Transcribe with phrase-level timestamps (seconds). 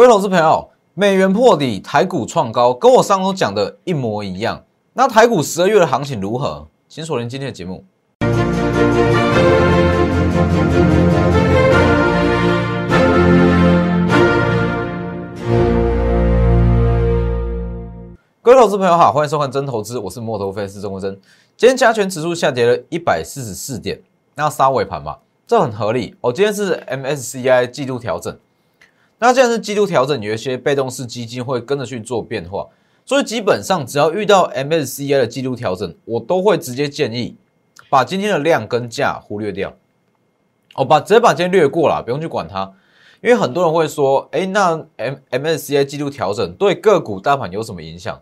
[0.00, 4.64] 各位投资朋友，美元破底，台股创高，跟我上周讲的一模一样。
[4.94, 6.66] 那台股十二月的行情如何？
[6.88, 7.84] 请锁定今天的节目。
[18.40, 21.12] 各位投资朋友好，欢迎收看真投资，我是摩头分析师钟国珍。
[21.58, 24.00] 今天加权指数下跌了一百四十四点，
[24.34, 26.16] 那杀尾盘嘛，这很合理。
[26.22, 28.34] 哦，今天是 MSCI 季度调整，
[29.22, 32.66] 那既然是季度调整，有一些被动式基金会跟着去做变化，
[33.04, 37.36] 所以基本上只要遇到 MSCI 的季度调整，我都会直接建议
[37.90, 39.74] 把今天的量跟价忽略掉。
[40.74, 42.72] 哦，把直接把今天略过了，不用去管它。
[43.20, 48.18] 因为很多人会说，哎，那 M MSCI 季度调整对个股大盘有什么影响？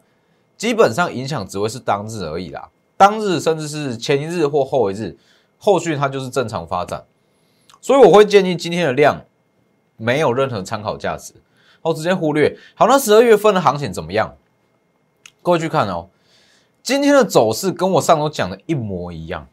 [0.57, 5.17] 基本上影响只会是当日而已啦，当日甚至是前一日或后一日，
[5.57, 7.05] 后续它就是正常发展，
[7.81, 9.25] 所以我会建议今天的量
[9.99, 11.35] 没有任何参考价值，
[11.83, 12.57] 好直接忽略。
[12.75, 14.35] 好，那十二月份的行情怎么样？
[15.43, 16.09] 各位去看哦，
[16.83, 19.47] 今天的走势跟我上周讲的一模一样，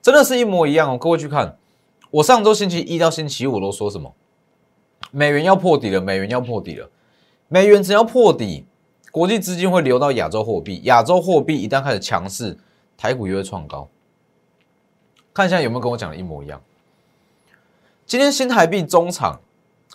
[0.00, 0.96] 真的是一模一样哦。
[0.96, 1.58] 各位去看，
[2.10, 4.14] 我上周星期一到星期五都说什么？
[5.10, 6.88] 美元要破底了，美元要破底了，
[7.48, 8.64] 美元只要破底。
[9.10, 12.56] 国际资金会流到亚洲货币，亚洲货币一旦开始强势，
[12.96, 13.86] 台股就会创高。
[15.34, 16.58] 看一下有没有跟我讲的一模一样。
[18.12, 19.40] 今天新台币中场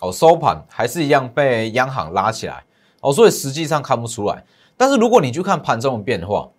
[0.00, 2.64] 哦收盘还是一样被央行拉起来
[3.00, 4.44] 哦，所以实际上看不出来。
[4.76, 6.50] 但是如果你去看盘中的变化，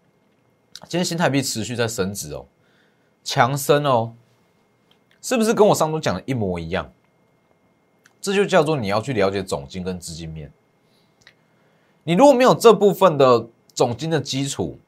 [0.87, 2.45] 今天新台币持续在升值哦，
[3.25, 4.13] 强升哦，
[5.21, 6.89] 是不是跟我上周讲的一模一样？
[8.21, 10.49] 这就叫做你要去了解总金跟资金面。
[12.05, 14.79] 你如果没有这部分的总金的基础、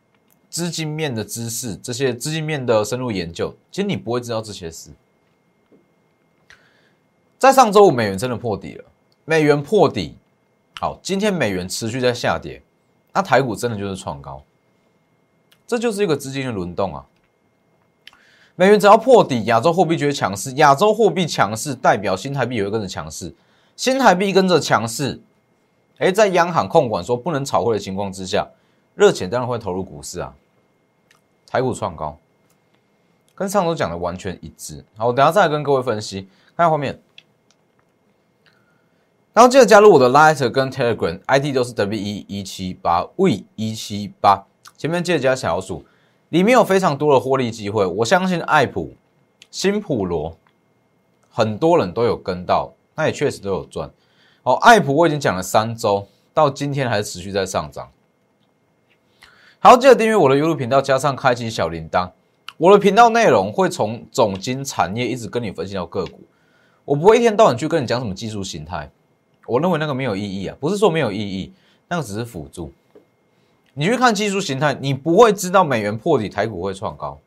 [0.49, 4.89] 资金面的知识，这些资金面的深入研究，其实你不会知道这些事。
[7.41, 8.85] 在上周五，美元真的破底了，
[9.25, 10.15] 美元破底，
[10.79, 12.61] 好，今天美元持续在下跌，
[13.13, 14.43] 那台股真的就是创高，
[15.65, 17.03] 这就是一个资金的轮动啊。
[18.53, 23.33] 美元只要破底，亚洲货币就会强势，亚洲货币强势，代表新台币也会跟着强势，
[23.75, 25.19] 新台币跟着强势。
[25.97, 28.47] 哎，在央行控管说不能炒汇的情况之下，
[28.93, 30.31] 热钱当然会投入股市啊。
[31.47, 32.15] 台股创高，
[33.33, 34.85] 跟上周讲的完全一致。
[34.95, 36.29] 好，我等下再跟各位分析。
[36.55, 37.01] 看下画面，
[39.33, 45.85] 然后记得加入我的 Light 跟 Telegram，ID 都是 W 一一七八 V 一七八，前面记得加小数，
[46.27, 47.85] 里面有非常多的获利机会。
[47.85, 48.93] 我相信爱普、
[49.49, 50.35] 新普罗，
[51.29, 53.89] 很多人都有跟到，那也确实都有赚。
[54.43, 57.89] 哦，爱普我已经讲了三周，到今天还持续在上涨。
[59.59, 62.11] 好，记得订阅我的 YouTube 频道，加上开启小铃铛。
[62.57, 66.19] 我的频道内容会从总金产业一直跟你分析到个股，
[66.83, 68.91] 我不会一天到晚去跟你讲什么技术形态，
[69.51, 71.51] 我认为那个没有意义啊，不是说没有意义，
[71.89, 72.71] 那个只是辅助。
[73.73, 77.19] 你去看技术形态，你不会知道美元破底，台股会创高。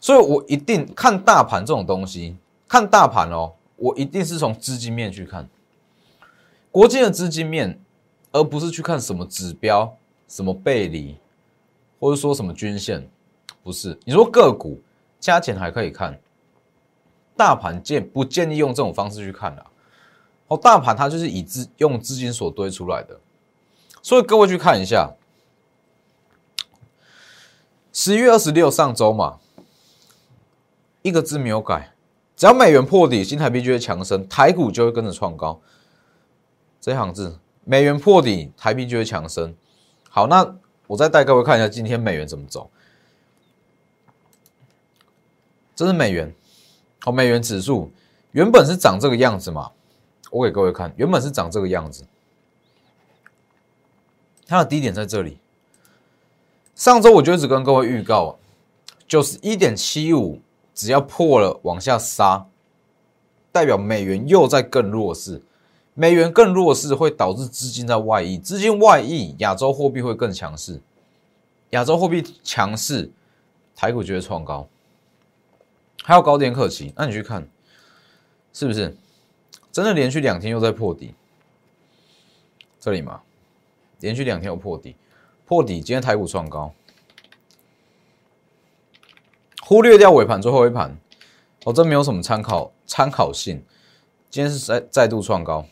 [0.00, 2.34] 所以我一定看大盘这种东西，
[2.66, 5.48] 看大盘哦，我一定是从资金面去看。
[6.72, 7.78] 国际的资金面，
[8.32, 9.96] 而不是去看什么指标、
[10.26, 11.14] 什么背离，
[12.00, 13.08] 或者说什么均线，
[13.62, 13.96] 不是。
[14.04, 14.80] 你说个股
[15.20, 16.18] 加钱还可以看，
[17.36, 19.64] 大盘建不建议用这种方式去看的。
[20.48, 23.18] 哦，大盘它就是以资用资金所堆出来的，
[24.00, 25.14] 所以各位去看一下，
[27.92, 29.38] 十一月二十六上周嘛，
[31.02, 31.92] 一个字没有改，
[32.36, 35.60] 只要美元破底，新台币就会强升，台股就会跟着创高。
[36.80, 39.52] 这行字，美元破底，台币就会强升。
[40.08, 40.56] 好，那
[40.86, 42.70] 我再带各位看一下今天美元怎么走。
[45.74, 46.32] 这是美元，
[47.00, 47.90] 好，美元指数
[48.30, 49.72] 原本是长这个样子嘛？
[50.30, 52.04] 我给各位看，原本是长这个样子，
[54.46, 55.38] 它的低点在这里。
[56.74, 58.38] 上周我就一直跟各位预告，
[59.08, 60.40] 就是一点七五，
[60.74, 62.46] 只要破了往下杀，
[63.50, 65.40] 代表美元又在更弱势。
[65.94, 70.78] 美元更弱势会导致资金在外溢，资金外溢，亚洲货币会更强势。
[71.70, 73.10] 亚洲货币强势，
[73.74, 74.68] 台股就会创高，
[76.04, 76.92] 还有高点可期。
[76.94, 77.48] 那你去看，
[78.52, 78.94] 是不是
[79.76, 81.12] 真的连续两天又在破底？
[82.80, 83.20] 这里嘛，
[84.00, 84.96] 连续两天又破底，
[85.44, 86.72] 破底，今天台股创高，
[89.60, 90.96] 忽略掉尾盘最后一盘，
[91.64, 93.62] 哦，这没有什么参考参考性。
[94.30, 95.66] 今天是再再度创高。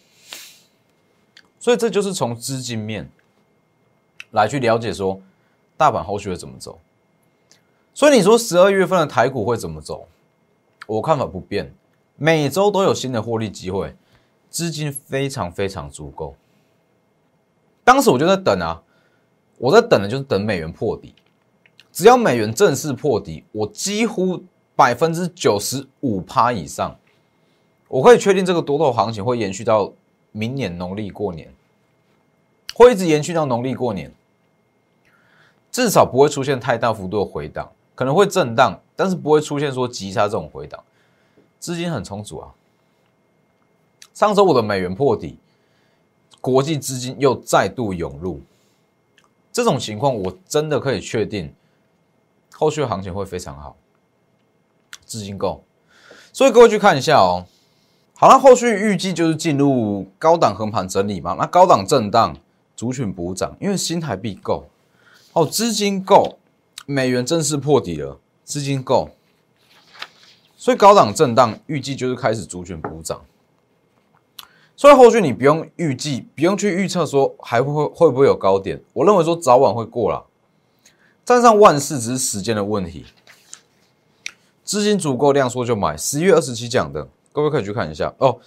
[1.58, 3.10] 所以这就是从资金面
[4.32, 5.18] 来去了解说，
[5.78, 6.78] 大盘后续会怎么走。
[7.94, 10.06] 所以你说十二月份的台股会怎么走？
[10.86, 11.74] 我看法不变，
[12.16, 13.94] 每周都有新的获利机会，
[14.48, 16.36] 资金非常非常足够。
[17.82, 18.82] 当时我就在等啊，
[19.58, 21.14] 我在等的就是等美元破底。
[21.92, 24.42] 只要美元正式破底，我几乎
[24.74, 26.96] 百分之九十五趴以上，
[27.86, 29.92] 我可以确定这个多头行情会延续到
[30.32, 31.52] 明年农历过年，
[32.74, 34.12] 会一直延续到农历过年，
[35.70, 40.82] 至少不会出现太大幅度的回档，可能会震荡，但是不会出现说急杀这种回档，
[41.64, 42.52] 资金很充足啊。
[44.12, 45.38] 上周五的美元破底，
[46.38, 48.42] 国际资金又再度涌入，
[49.50, 51.54] 这种情况我真的可以确定。
[52.52, 53.76] 后续行情会非常好，
[55.06, 55.64] 资金够，
[56.34, 57.46] 所以各位去看一下哦。
[58.12, 61.34] 好了，后续预计就是进入高档横盘整理嘛。
[61.38, 62.36] 那高档震荡，
[62.76, 64.66] 族群补涨，因为新台币够，
[65.32, 66.38] 哦，资金够，
[66.84, 69.08] 美元正式破底了，资金够，
[70.64, 73.20] 所以高档震荡预计就是开始族群补涨。
[74.74, 80.24] 所以后续你不用预计，不用去预测说还会会不会有高点，我认为说早晚会过了。
[81.22, 83.04] 站上万事只是时间的问题，
[84.64, 85.94] 资金足够量缩就买。
[85.98, 88.38] 十一月二十七讲的，各位可以去看一下哦。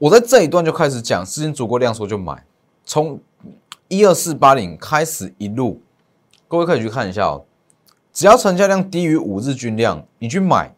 [0.00, 2.44] 我在这一段就开始讲，资金足够量缩就买。
[2.84, 3.20] 从
[3.86, 5.80] 一二四八零开始一路，
[6.48, 7.44] 各位可以去看一下哦。
[8.12, 10.74] 只要成交量低于五日均量，你去买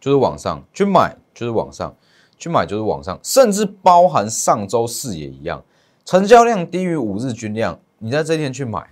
[0.00, 1.94] 就是往上，去买就是往上，
[2.38, 5.64] 去买就是往上，甚至包含上周四也一样，
[6.04, 8.88] 成交量低于五日均量，你在这天去买。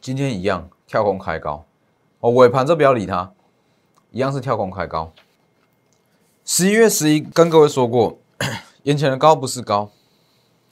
[0.00, 1.64] 今天一样跳空开高，
[2.20, 3.30] 哦，尾盘就不要理它，
[4.12, 5.12] 一样是跳空开高。
[6.44, 8.16] 十一月十一跟各位说过，
[8.84, 9.90] 眼前的高不是高，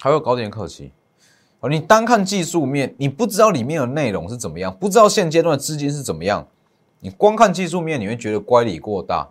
[0.00, 0.92] 还有高点可期。
[1.60, 6.46] 哦，你单看技术面，你不知道里面的内容是怎么样，不知道现阶段的资金是怎么样，
[7.00, 9.30] 你光看技术面，你会觉得乖离过大，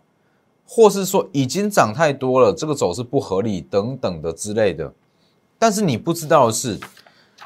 [0.68, 4.94] 或是说已经涨太多了，这个走势不合理等等的之类的。
[5.58, 6.80] 但是你不知道的是。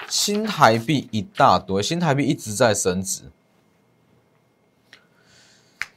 [0.07, 3.23] 新台币一大堆，新台币一直在升值，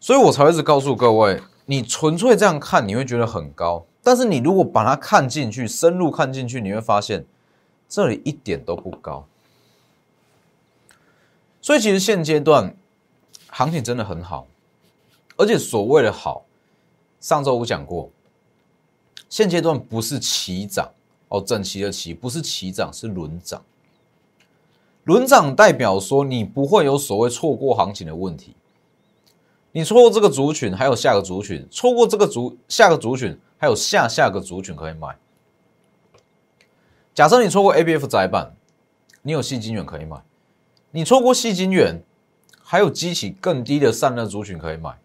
[0.00, 7.24] 所以我才会一直告诉各位，你纯粹这样看，你会觉得很高，但是你如果把它看进去，深入看进去，你会发现
[7.88, 9.26] 这里一点都不高。
[11.60, 12.74] 所以其实现阶段
[13.54, 14.46] 行情真的很好，
[15.36, 16.42] 而且所谓的好，
[17.20, 18.08] 上周五讲过，
[19.28, 20.90] 现阶段不是齐涨
[21.28, 23.62] 哦，整齐的齐，不是齐涨，是轮涨。
[25.04, 28.56] 轮涨代表说，你不会有所谓错过行情的问题。
[29.72, 35.14] 你错过这个族群，还有下个族群；错过这个族下个族群，还有下下个族群可以买。
[37.14, 38.54] 假设你错过 A B F 窄板，
[39.20, 40.18] 你有细晶圆可以买；
[40.90, 42.02] 你错过细晶圆，
[42.72, 44.96] 还有激起更低的散热族群可以买。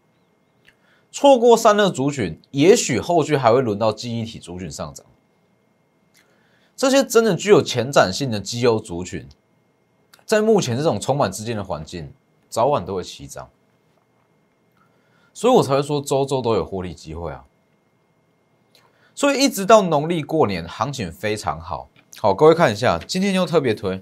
[1.11, 5.05] 错过散热族群，也许后续还会轮到记忆体族群上涨。
[6.77, 9.27] 这些真的具有前瞻性的绩优族群。
[10.25, 12.13] 在目前这种充满资金的环境，
[12.47, 13.49] 早晚都会起涨，
[15.33, 17.43] 所以我才会说周周都有获利机会啊。
[19.13, 21.89] 所以一直到农历过年，行情非常好。
[22.17, 24.01] 好，各位看一下，今天又特别推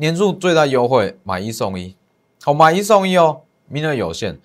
[0.00, 1.96] 年度最大优惠，买一送一。
[2.44, 4.38] 好，买一送一哦，名额有限，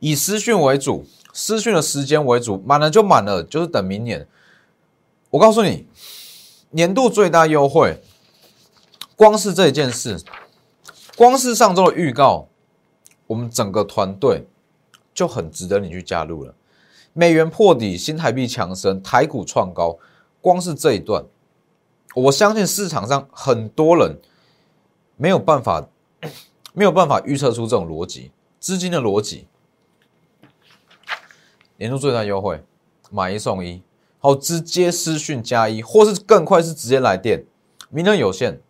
[0.00, 4.26] 以私讯为主，私讯的时间为主，满了就满了，就是等明年。
[5.30, 5.86] 我告诉你，
[6.70, 8.02] 年度最大优惠。
[9.14, 10.20] 光是这一件事，
[11.16, 12.48] 光是上周的预告，
[13.28, 14.48] 我们整个团队
[15.14, 16.52] 就很值得你去加入了。
[17.12, 19.96] 美元破底，新台币强升，台股创高，
[20.40, 21.24] 光是这一段，
[22.16, 24.18] 我相信市场上很多人
[25.18, 25.86] 没有办法，
[26.72, 29.46] 没有办法预测出这种逻辑，资金的逻辑。
[31.76, 32.64] 年度最大优惠，
[33.10, 33.82] 买一送一，
[34.18, 37.44] 好，直接私讯加一，或是更快是直接来电，
[37.90, 38.62] 名额有限。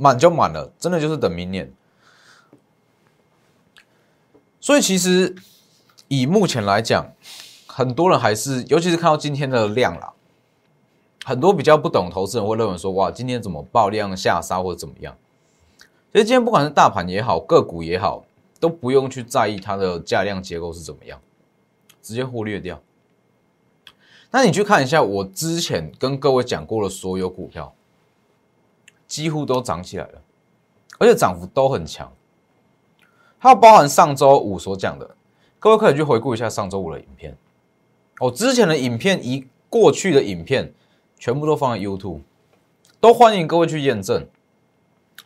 [0.00, 1.74] 满就满了，真的就是等明年。
[4.60, 5.34] 所以其实
[6.06, 7.12] 以目前来讲，
[7.66, 10.12] 很多人还是，尤其是看到今天的量啦，
[11.24, 15.16] 很多比较不懂投资人会认为说，哇，今天怎么爆量下杀或者怎么样？
[16.12, 18.24] 其实今天不管是大盘也好，个股也好，
[18.60, 21.20] 都不用去在意它的价量结构是怎么样，
[22.02, 22.80] 直接忽略掉。
[24.30, 27.74] 那你去看一下我之前跟各位讲过的所有股票。
[29.06, 30.20] 几乎都涨起来了，
[30.98, 32.12] 而且涨幅都很强。
[33.38, 35.16] 还有包含上周五所讲的，
[35.58, 37.34] 各位可以去回顾一下上周五的影片。
[38.20, 40.74] 我之前的影片，一过去的影片，
[41.18, 42.20] 全部都放在 YouTube，
[43.00, 44.28] 都欢迎各位去验证。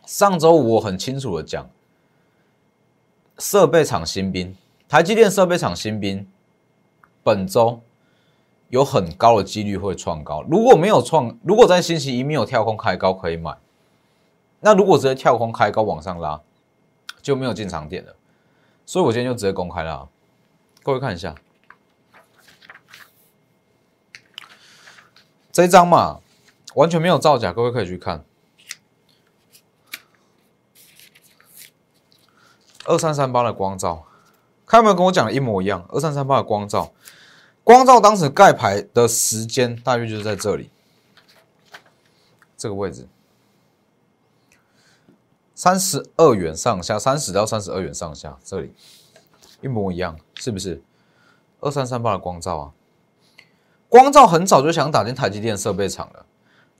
[0.05, 1.69] 上周五我很清楚的讲，
[3.37, 4.55] 设备厂新兵，
[4.87, 6.27] 台积电设备厂新兵，
[7.23, 7.81] 本周
[8.69, 10.43] 有很高的几率会创高。
[10.43, 13.57] 如果没有创，如果在星期一没有跳空开高，可以买。
[14.59, 16.41] 那如果直接跳空开高往上拉，
[17.21, 18.15] 就没有进场点了。
[18.85, 20.09] 所以我今天就直接公开了，
[20.83, 21.33] 各位看一下
[25.51, 26.19] 这张嘛，
[26.75, 28.23] 完全没有造假，各位可以去看。
[32.85, 34.05] 二三三八的光照，
[34.65, 35.85] 看有没有跟我讲的一模一样？
[35.89, 36.91] 二三三八的光照，
[37.63, 40.69] 光照当时盖牌的时间大约就是在这里，
[42.57, 43.07] 这个位置，
[45.55, 48.73] 三十二元上下，三十到三十二元上下，这里
[49.61, 50.81] 一模一样，是不是？
[51.61, 52.71] 二三三八的光照啊，
[53.87, 56.25] 光照很早就想打进台积电设备厂了，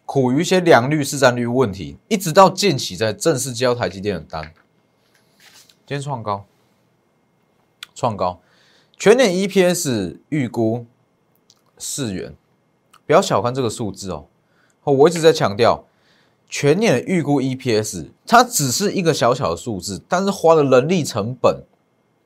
[0.06, 4.54] 苦于一些良率、市占率问题，一直到近期才正式交台积电的单。
[5.86, 6.46] 今天创高，
[7.94, 8.40] 创高，
[8.98, 10.86] 全年 EPS 预估
[11.78, 12.38] 四元，
[13.06, 14.28] 不要小看这个数字哦。
[14.86, 15.84] 我一直在强调，
[16.48, 21.64] 全年预估 EPS 它只是一个小小的数字，但是花的人力成本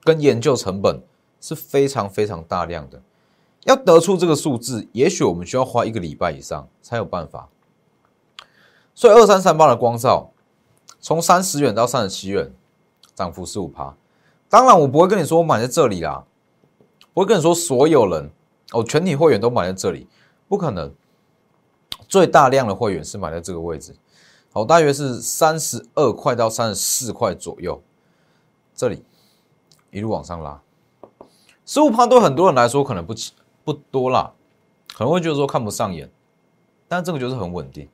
[0.03, 1.01] 跟研究成本
[1.41, 3.01] 是非常非常大量的。
[3.63, 7.49] 要得出这个数字，也许我们需要花一个礼拜以上才有办法。
[8.93, 10.29] 所以二三三八的光照，
[10.99, 12.51] 从三十元到三十七元。
[13.17, 13.97] 涨幅十五趴，
[14.47, 16.24] 当然我不会跟你说我买在这里啦，
[17.15, 18.29] 不会跟你说所有人
[18.74, 20.07] 哦，全体会员都买在这里，
[20.47, 20.93] 不可能。
[22.07, 23.93] 最大量的会员是买在这个位置，
[24.53, 27.81] 好，大约是三十二块到三十四块左右，
[28.75, 29.03] 这里
[29.89, 30.62] 一路往上拉，
[31.65, 33.15] 十五趴对很多人来说可能不
[33.63, 34.31] 不多啦，
[34.93, 36.09] 可能会觉得说看不上眼，
[36.88, 37.89] 但这个就是很稳定。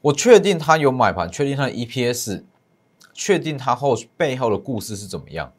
[0.00, 2.44] 我确定他有买盘，确定他的 EPS。
[3.20, 5.52] 确定它后背后的故事是怎么样，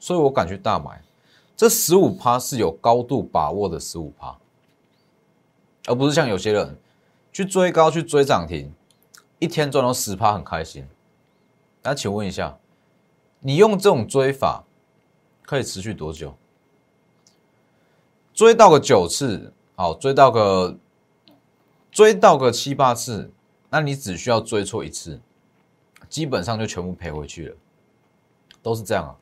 [0.00, 1.02] 所以我敢去大买。
[1.54, 4.38] 这十五趴是有高度把握的十五趴，
[5.84, 6.74] 而不是像有些人
[7.30, 8.72] 去追高去追涨停，
[9.38, 10.88] 一天赚到十趴很开心。
[11.82, 12.56] 那请问一下，
[13.40, 14.64] 你用这种追法
[15.42, 16.34] 可以持续多久？
[18.32, 20.78] 追到个九次，好，追到个
[21.92, 23.30] 追到个七八次，
[23.68, 25.20] 那你只需要追错一次。
[26.08, 27.56] 基本上就全部赔回去了，
[28.62, 29.14] 都是这样啊。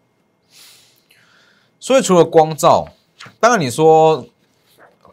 [1.81, 2.89] 所以除了光照，
[3.41, 4.27] 当然你说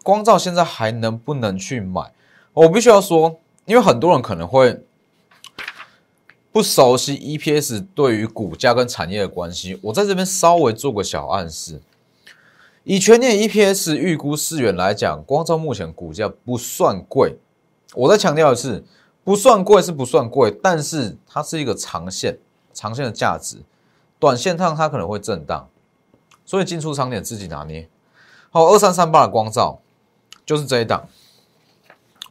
[0.04, 2.14] 光照现在还能不能去买？
[2.54, 4.84] 我必须要说，因为很多人可能会
[6.52, 9.80] 不熟悉 EPS 对于股价跟产业的关系。
[9.82, 11.82] 我在这边稍微做个小暗示：
[12.84, 17.38] 以全年 EPS 预估四元来讲，光照目前股价不算贵。
[17.96, 18.84] 我在强调的是。
[19.24, 22.38] 不算贵是不算贵，但是它是一个长线，
[22.74, 23.64] 长线的价值，
[24.20, 25.70] 短线上它可能会震荡，
[26.44, 27.88] 所以进出场点自己拿捏。
[28.52, 29.80] 好，二三三八的光照
[30.46, 31.08] 就是这一档，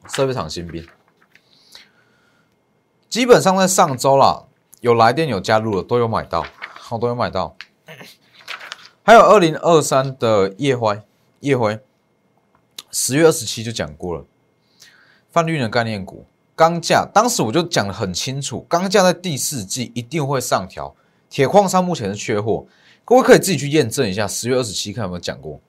[0.09, 0.87] 设备厂新兵，
[3.09, 4.45] 基本上在上周啦，
[4.81, 6.45] 有来电有加入的都有买到，
[6.75, 7.57] 好都有买到。
[9.03, 11.03] 还有二零二三的夜辉，
[11.41, 11.81] 夜辉
[12.91, 14.25] 十月二十七就讲过了，
[15.31, 16.27] 泛绿能概念股。
[16.63, 20.95] 钢价当时我就讲的很清楚，钢价在第四季一定会上调。
[21.29, 22.65] 铁矿砂目前是缺货，
[23.05, 24.29] 各位可以自己去验证一下。
[24.29, 25.61] 十月二十七看有没有讲过，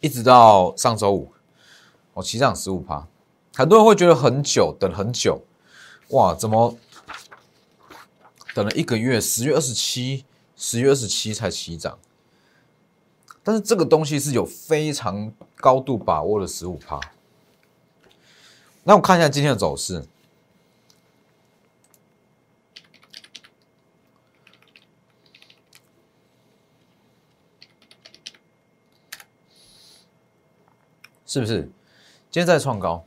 [0.00, 1.32] 一直到上周五，
[2.12, 3.08] 我起涨十五趴，
[3.54, 5.40] 很多人会觉得很久，等很久，
[6.08, 6.76] 哇，怎么
[8.52, 9.18] 等了一个月？
[9.18, 11.98] 十月二十七，十月二十七才起涨，
[13.42, 17.00] 但是这个东西是有非常高度把握的十五趴。
[18.88, 20.06] 那我看一下今天的走势，
[31.26, 31.62] 是不是？
[32.30, 33.04] 今天在创高，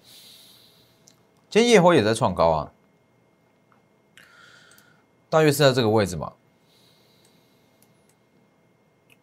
[1.50, 2.74] 今天夜辉也在创高啊，
[5.30, 6.34] 大约是在这个位置嘛，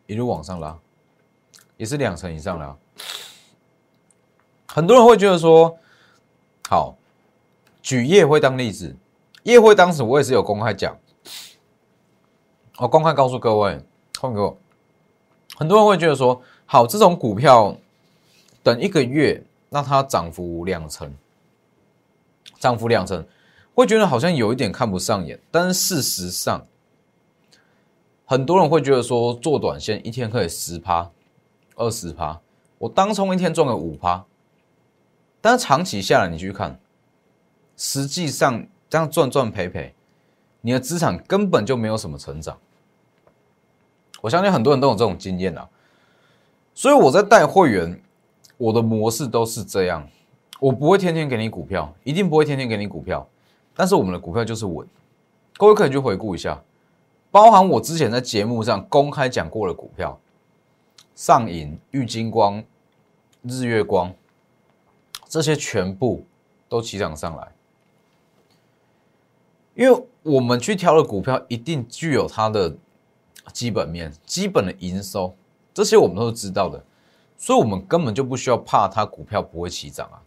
[0.06, 0.78] 一路往上拉，
[1.76, 2.78] 也是两成以上了。
[4.66, 5.78] 很多人会觉得说。
[6.68, 6.96] 好，
[7.80, 8.96] 举叶辉当例子，
[9.44, 10.98] 叶辉当时我也是有公开讲，
[12.78, 13.80] 我公开告诉各位，
[14.18, 14.56] 换给我，
[15.56, 17.76] 很多人会觉得说，好，这种股票
[18.64, 21.14] 等一个月，那它涨幅两成，
[22.58, 23.24] 涨幅两成，
[23.72, 26.66] 会觉得好像有一点看不上眼，但是事实上，
[28.24, 31.08] 很多人会觉得说，做短线一天可以十趴、
[31.76, 32.40] 二十趴，
[32.78, 34.24] 我当冲一天赚个五趴。
[35.46, 36.76] 但是长期下来，你去看，
[37.76, 39.94] 实际上这样赚赚赔赔，
[40.60, 42.58] 你的资产根本就没有什么成长。
[44.20, 45.68] 我相信很多人都有这种经验啊。
[46.74, 48.02] 所以我在带会员，
[48.56, 50.04] 我的模式都是这样，
[50.58, 53.24] 我不会天天给你股票，一定不会天天给你股票，
[53.72, 54.84] 但是我们的股票就是稳。
[55.56, 56.60] 各位可以去回顾一下，
[57.30, 60.18] 包含我之前在节目上公开讲过的股票，
[61.14, 62.60] 上影、玉金光、
[63.42, 64.12] 日月光，
[65.28, 66.24] 这些全部
[66.68, 67.52] 都起涨上来。
[69.74, 72.74] 因为我们去挑的股票一定具有它的
[73.52, 75.34] 基本面、基本的营收，
[75.74, 76.82] 这些我们都是知道的，
[77.36, 80.22] 所以我们根本就不需要怕它股票不会起涨啊。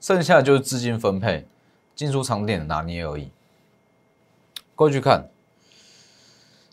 [0.00, 1.46] 剩下的就是资金分配、
[1.94, 3.28] 进出场点的拿捏而已。
[4.76, 5.28] 过去看，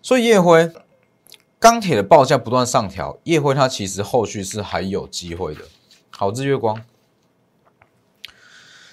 [0.02, 0.72] 所以叶辉
[1.60, 5.62] 钢铁的报价不断上调，叶辉它其实后续是还有机会的。
[6.12, 6.82] 好，日月光，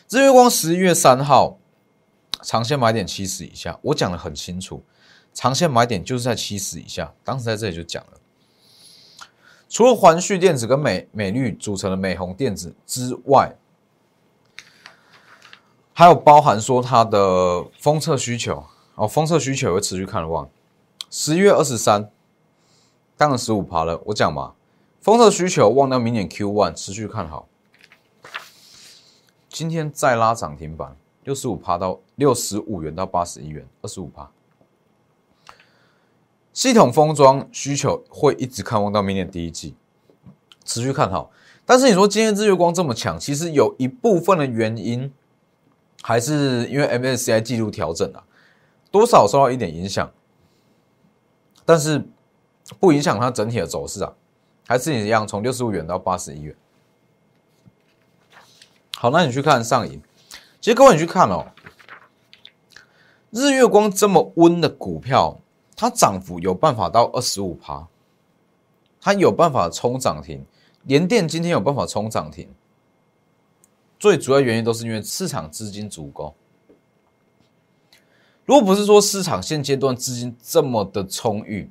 [0.09, 1.59] 日月光十一月三号。
[2.43, 4.83] 长线买点七十以下，我讲的很清楚，
[5.33, 7.15] 长线买点就是在七十以下。
[7.25, 8.21] 当时在这里就讲了，
[9.67, 13.57] 除了环旭电子跟美美绿组成的美红电子之外，
[15.95, 20.51] 还有包含说它的封测需求哦，封测需求会持续看望。
[21.09, 22.11] 十一月二十三，
[23.17, 24.53] 当了十五趴了，我讲嘛，
[25.01, 27.49] 封测需求望到明年 Q one 持续看好。
[29.55, 30.97] 今天再拉涨停板。
[31.23, 34.29] 六十五趴到六十五元到八十一元，二十五趴。
[36.53, 39.77] 系统封装需求会一直看望到明年第一季，
[40.65, 41.31] 持续看好。
[41.65, 45.13] 但是你说今天日月光这么强，其实有一部分的原因
[46.03, 48.25] 还是因为 MSCI 记录调整啊，
[48.91, 50.13] 多少受到一点影响，
[51.65, 52.05] 但是
[52.81, 54.13] 不影响它整体的走势啊，
[54.67, 56.57] 还是一样从六十五元到八十一元。
[59.05, 60.01] 好，那你去看上影。
[60.63, 61.45] 其实各位你去看哦，
[63.33, 65.39] 日月光这么温的股票，
[65.77, 67.87] 它涨幅有办法到二十五趴，
[69.03, 70.43] 它有办法冲涨停。
[70.85, 72.49] 联电今天有办法冲涨停，
[73.99, 76.35] 最主要原因都是因为市场资金足够。
[78.47, 81.71] 如果不是说市场现阶段资金这么的充裕，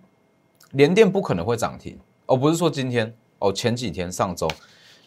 [0.70, 1.98] 联电不可能会涨停。
[2.28, 4.48] 哦，不是说今天哦，前几天上周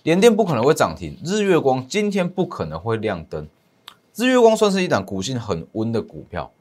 [0.07, 3.49] 联电不可能会涨停，日月光今天不可能会亮灯。
[4.15, 6.53] 日月光算是一档股性很温的股票，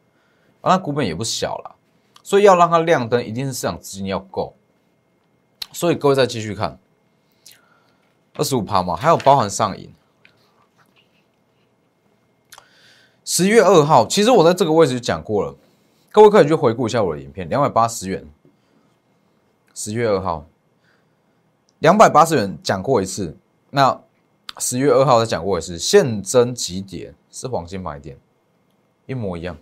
[0.62, 1.76] 啊，那股本也不小了，
[2.24, 4.56] 所以要让它亮灯，一定是市场资金要够。
[5.72, 6.80] 所以各位再继续看，
[8.34, 9.94] 二十五趴嘛，还有包含上影。
[13.24, 15.56] 十月二号，其实我在这个位置就讲过了，
[16.12, 18.28] 各位可以去回顾一下我的影片，两百八十元。
[19.76, 20.48] 十月二号，
[21.80, 23.38] 两百八十元讲过一次，
[23.70, 24.02] 那
[24.58, 27.14] 十月二号再讲过一次，现增几点？
[27.30, 28.18] 是黄金买点，
[29.06, 29.58] 一模一样。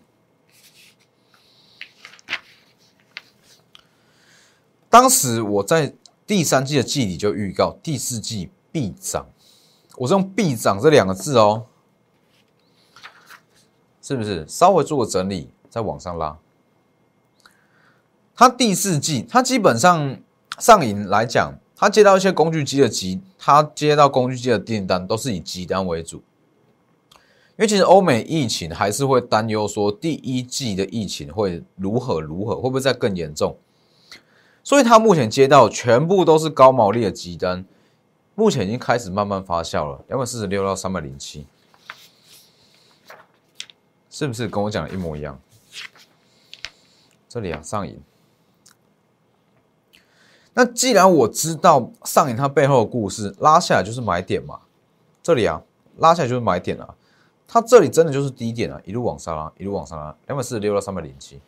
[4.89, 5.91] 当时我在
[6.28, 9.26] 第三季的季底就预告第四季必涨，
[9.97, 11.65] 我是用“必涨”这两个字哦，
[14.04, 14.47] 是不是？
[14.47, 16.38] 稍微做个整理，再往上拉。
[18.36, 20.19] 它第四季，它基本上
[20.60, 26.23] 上影来讲，他接到一些工具机的机，他接到工具机的订单都是以机单为主。
[27.55, 33.57] 因为其实欧美疫情还是会担忧，说第一季的疫情会如何如何，会不会再更严重？
[34.63, 37.65] 所以他目前接到全部都是高毛利的急单，
[38.33, 41.45] 目前已经开始慢慢发酵了，两百四十六到三百零七，
[44.09, 45.39] 是不是跟我讲的一模一样？
[47.29, 47.99] 这里啊，上瘾。
[50.53, 54.59] 那既然我知道上影它背后的故事，拉下来就是买点嘛。
[55.21, 55.61] 这里啊，
[55.97, 56.95] 拉下来就是买点啊。
[57.47, 61.39] 它这里真的就是低点啊，一路往上拉，一路往上拉，两百四十六到三百零七。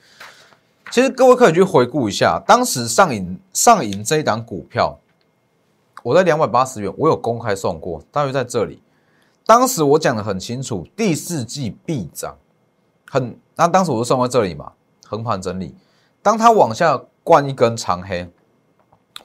[0.91, 4.97] 其实各位可以去回顾一下，当时上影上影这一档股票，
[6.03, 8.81] 我在两百八十元，我有公开送过，大约在这里。
[9.47, 12.35] 当时我讲的很清楚，第四季必涨，
[13.09, 14.71] 很那当时我就送在这里嘛，
[15.07, 15.75] 横盘整理。
[16.21, 18.27] 当它往下灌一根长黑，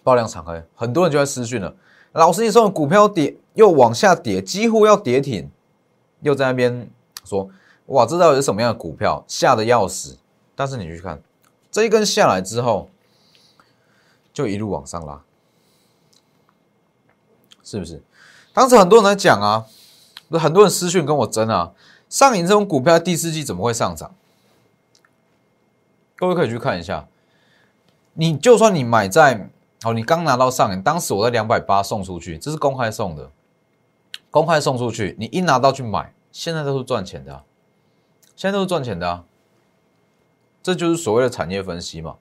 [0.03, 1.75] 爆量长黑，很多人就在私讯了，
[2.13, 5.51] 老师你说股票跌又往下跌，几乎要跌停。
[6.23, 6.91] 又在那边
[7.25, 7.49] 说
[7.87, 9.25] ：“哇，这到底是什么样的股票？
[9.27, 10.19] 吓得要死！”
[10.55, 11.19] 但是你去看
[11.71, 12.91] 这一根下来之后，
[14.31, 15.23] 就一路往上拉，
[17.65, 18.03] 是不是？
[18.53, 19.65] 当时很多人在讲啊，
[20.39, 21.73] 很多人私讯跟我争啊，
[22.11, 24.15] 上影这种股票第四季怎么会上涨？
[26.17, 27.09] 各位可以去看一下，
[28.13, 29.49] 你就算你买在
[29.85, 33.31] 哦，你刚拿到上影，当时我在两百八送出去，这是公开送的。
[34.31, 37.43] 公开送出去，你一拿到去买，现在都是赚钱的，
[38.37, 39.25] 现在都是赚钱的！
[40.63, 42.17] 这就是所谓的产业分析嘛。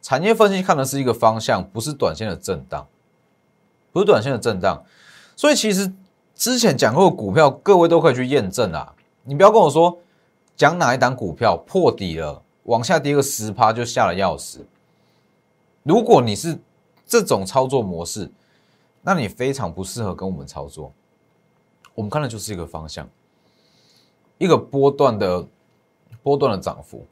[0.00, 2.86] 产业分析看的是一个方向，不是短线的震荡，
[3.92, 4.82] 不是短线的震荡。
[5.34, 5.92] 所以其实
[6.34, 8.94] 之前讲过的股票，各位都可以去验证啊。
[9.24, 9.98] 你不要跟我说
[10.56, 14.64] 讲哪一档股票破底了，往下跌个十趴就吓了要死。
[15.82, 16.58] 如果你是
[17.08, 18.30] 这种操作模式，
[19.02, 20.92] 那你非常不适合跟我们操作。
[21.94, 23.08] 我们看的就是一个方向，
[24.36, 25.44] 一个波段的
[26.22, 27.04] 波段的涨幅。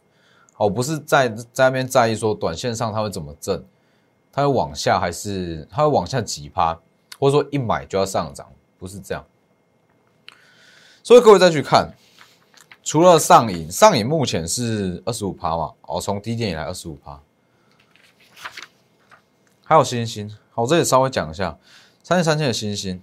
[0.59, 3.63] 哦，不是在在那边在意说短线上它会怎么震，
[4.33, 6.79] 它会往下还是它会往下几趴，
[7.19, 8.47] 或者说一买就要上涨，
[8.79, 9.23] 不是这样。
[11.03, 11.93] 所以各位再去看，
[12.83, 17.21] 除了上影，上影目前是二十五趴嘛，哦，从低点以来二十五趴，
[19.69, 21.59] 还有星星，好，这里稍微讲一下，
[22.05, 23.03] 三千三千的星星，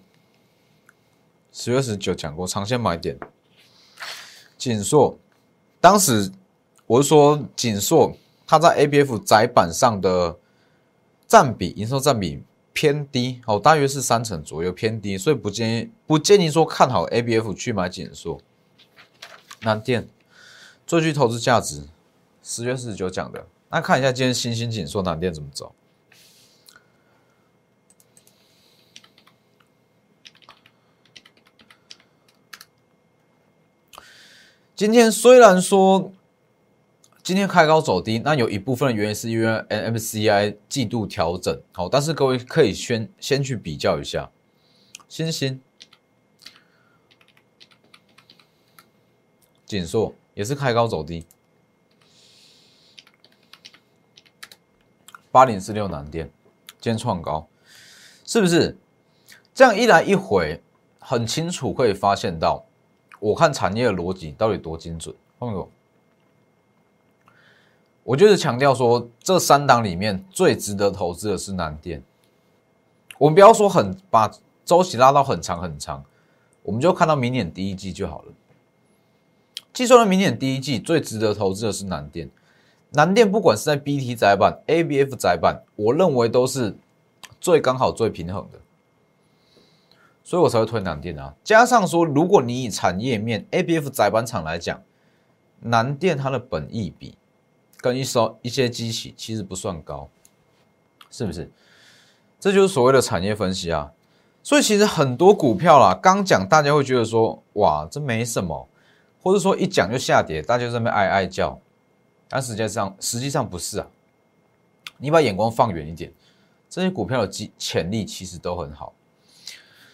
[1.52, 3.20] 十月十九讲过长线买点，
[4.58, 5.20] 锦硕，
[5.80, 6.32] 当时。
[6.86, 8.14] 我是说，锦硕
[8.46, 10.38] 它在 A B F 窄板上的
[11.26, 18.40] 占比，营收占比偏低，哦，大约是三成左右，偏低，所以不建议不建议说看好 A B F 去买锦硕。
[19.62, 20.08] 南电。
[20.86, 21.88] 最具投资价值，
[22.44, 25.74] 十月四十九讲的，那看一下今天新兴锦硕南电怎么走。
[34.84, 36.12] 今天虽然说。
[37.24, 44.30] 今天开高走低，那有一部分的原因是因为 M C I 季度调整，好，但是各位可以先先去比较一下，
[45.08, 45.62] 新兴、
[49.66, 51.26] 锦硕也是开高走低，
[55.32, 56.30] 八零四六南电
[56.82, 57.48] 今天创高，
[58.26, 58.78] 是不是？
[59.54, 60.62] 这样一来一回，
[61.00, 62.66] 很清楚可以发现到，
[63.24, 65.70] 我看产业的逻辑到底多精准，朋友。
[68.04, 72.04] 我就是强调说，这三档里面最值得投资的是南电。
[73.18, 74.30] 我们不要说很把
[74.66, 76.04] 周期拉到很长很长，
[76.64, 78.34] 我们就看到明年第一季就好了。
[79.72, 82.30] 计算了明年第一季最值得投资的是南电。
[82.90, 86.76] 南电不管是在 BT 窄板、ABF 窄板，我认为都是
[87.40, 88.60] 最刚好、最平衡的，
[90.24, 91.34] 所以我才会推南电啊。
[91.44, 94.82] 加上说，如果你以产业面 ABF 窄板厂来讲，
[95.60, 97.18] 南电它的本益比。
[97.82, 100.08] 跟一艘一些机器其实不算高，
[101.12, 101.52] 是不是？
[102.40, 103.92] 这就是所谓的产业分析啊。
[104.42, 108.70] 所以其实很多股票啦，刚讲大家会觉得说，哇，这没什么，
[109.22, 111.60] 或者说一讲就下跌，大家在那边哀哀叫。
[112.30, 113.88] 但实际上实际上不是啊。
[114.98, 116.10] 你把眼光放远一点，
[116.70, 118.94] 这些股票的机潜力其实都很好。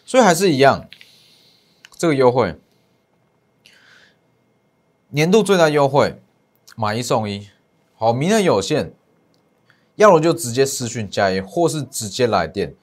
[0.10, 0.90] 所以还是一样，
[1.96, 2.56] 这个优惠，
[5.10, 6.20] 年度最大优惠，
[6.76, 7.48] 买一送一。
[7.96, 8.92] 好，名额有限，
[9.98, 12.74] 要了就直接私讯加一，或是直接来电。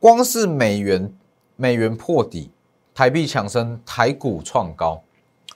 [0.00, 1.14] 光是美元
[1.54, 2.50] 美元破底，
[2.92, 5.04] 台币强升，台股创高，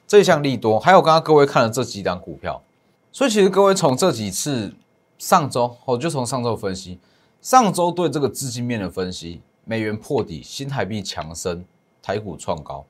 [0.06, 0.78] 这项利多。
[0.78, 2.62] 还有刚刚各位看的这几档股票，
[3.10, 4.72] 所以其实各位从这几次
[5.18, 7.00] 上周，我就从上周分析，
[7.42, 11.64] 上周对这个资金面的分析，美元破底，新台币强升，
[12.02, 12.84] 台股创高，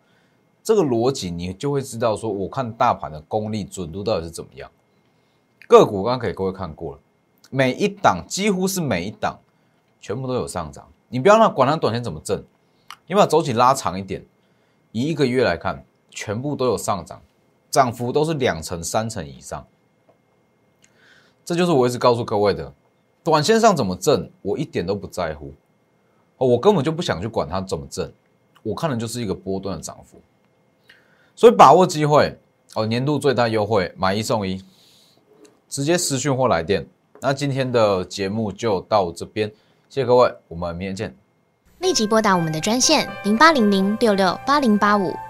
[0.62, 4.70] 这个逻辑你就会知道，说我看大盘的功力准度到底是怎么样。
[5.68, 7.00] 个股刚刚给各位看过了，
[7.50, 9.38] 每一档几乎是每一档
[10.00, 10.90] 全部都有上涨。
[11.10, 12.42] 你不要那管它短线怎么挣，
[13.06, 14.24] 你把走起拉长一点，
[14.92, 17.20] 以一个月来看，全部都有上涨，
[17.70, 19.66] 涨幅都是两成、三成以上。
[21.44, 22.72] 这就是我一直告诉各位的，
[23.22, 25.52] 短线上怎么挣，我一点都不在乎。
[26.40, 28.10] 哦，我根本就不想去管它怎么挣，
[28.62, 30.18] 我看的就是一个波段的涨幅。
[31.36, 32.38] 所以把握机会
[32.74, 34.64] 哦，年度最大优惠，买一送一。
[35.68, 36.86] 直接私讯或来电。
[37.20, 39.48] 那今天的节目就到这边，
[39.90, 41.14] 谢谢各位，我们明天见。
[41.78, 45.14] 立即拨打我们的专线零八零零六六八零八五